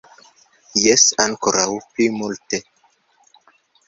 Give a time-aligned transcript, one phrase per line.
[0.83, 2.61] Jes, ankoraŭ pli multe.